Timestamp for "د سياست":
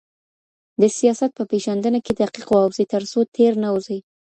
0.81-1.31